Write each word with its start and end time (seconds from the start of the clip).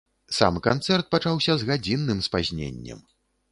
Сам 0.37 0.55
канцэрт 0.67 1.11
пачаўся 1.15 1.57
з 1.61 1.69
гадзінным 1.69 2.25
спазненнем. 2.31 3.07